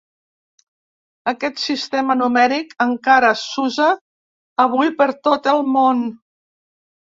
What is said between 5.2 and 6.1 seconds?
tot el món.